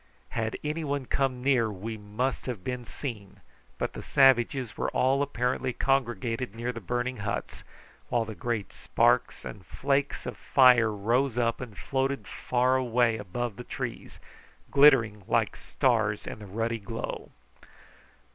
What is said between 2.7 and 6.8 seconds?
seen, but the savages were all apparently congregated near